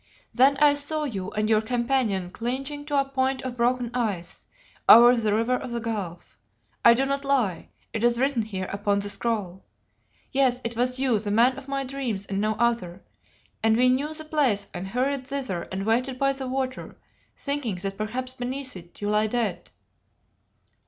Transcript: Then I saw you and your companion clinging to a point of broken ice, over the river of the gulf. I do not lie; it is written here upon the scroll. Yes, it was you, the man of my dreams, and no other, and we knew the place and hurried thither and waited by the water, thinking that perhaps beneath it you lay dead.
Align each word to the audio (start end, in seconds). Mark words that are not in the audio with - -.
Then 0.33 0.57
I 0.57 0.73
saw 0.73 1.03
you 1.03 1.29
and 1.33 1.47
your 1.47 1.61
companion 1.61 2.31
clinging 2.31 2.85
to 2.85 2.99
a 2.99 3.05
point 3.05 3.43
of 3.43 3.55
broken 3.55 3.91
ice, 3.93 4.47
over 4.89 5.15
the 5.15 5.31
river 5.31 5.53
of 5.55 5.69
the 5.69 5.79
gulf. 5.79 6.39
I 6.83 6.95
do 6.95 7.05
not 7.05 7.23
lie; 7.23 7.69
it 7.93 8.03
is 8.03 8.17
written 8.19 8.41
here 8.41 8.65
upon 8.73 8.97
the 8.97 9.09
scroll. 9.09 9.63
Yes, 10.31 10.59
it 10.63 10.75
was 10.75 10.97
you, 10.97 11.19
the 11.19 11.29
man 11.29 11.55
of 11.55 11.67
my 11.67 11.83
dreams, 11.83 12.25
and 12.25 12.41
no 12.41 12.53
other, 12.55 13.03
and 13.61 13.77
we 13.77 13.89
knew 13.89 14.11
the 14.11 14.25
place 14.25 14.67
and 14.73 14.87
hurried 14.87 15.27
thither 15.27 15.67
and 15.71 15.85
waited 15.85 16.17
by 16.17 16.33
the 16.33 16.47
water, 16.47 16.97
thinking 17.37 17.75
that 17.75 17.95
perhaps 17.95 18.33
beneath 18.33 18.75
it 18.75 18.99
you 19.01 19.09
lay 19.11 19.27
dead. 19.27 19.69